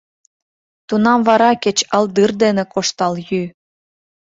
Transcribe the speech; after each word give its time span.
—Тунам 0.87 1.19
вара 1.27 1.51
кеч 1.63 1.77
алдыр 1.95 2.31
дене 2.43 2.63
коштал 2.73 3.13
йӱ... 3.29 3.43